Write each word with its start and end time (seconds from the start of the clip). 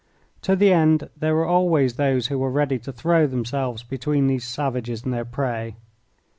To 0.41 0.55
the 0.55 0.73
end 0.73 1.09
there 1.15 1.35
were 1.35 1.45
always 1.45 1.93
those 1.93 2.25
who 2.25 2.39
were 2.39 2.49
ready 2.49 2.79
to 2.79 2.91
throw 2.91 3.27
themselves 3.27 3.83
between 3.83 4.25
these 4.25 4.47
savages 4.47 5.03
and 5.03 5.13
their 5.13 5.25
prey. 5.25 5.75